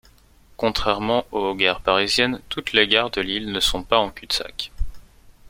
[0.57, 4.71] Contrairement aux gares parisiennes, toutes les gares de Lille ne sont pas en cul-de-sac.